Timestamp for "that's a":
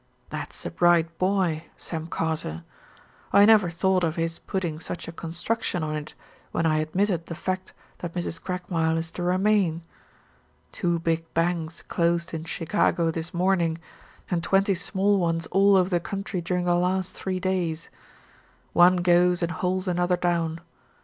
0.31-0.71